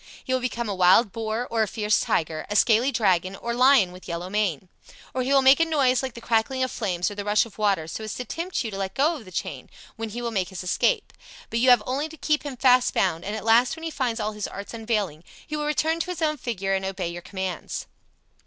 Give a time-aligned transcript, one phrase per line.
[0.23, 3.91] He will become a wild boar or a fierce tiger, a scaly dragon or lion
[3.91, 4.67] with yellow mane.
[5.13, 7.59] Or he will make a noise like the crackling of flames or the rush of
[7.59, 10.49] water, so as to tempt you to let go the chain, when he will make
[10.49, 11.13] his escape.
[11.51, 14.19] But you have only to keep him fast bound, and at last when he finds
[14.19, 17.85] all his arts unavailing, he will return to his own figure and obey your commands."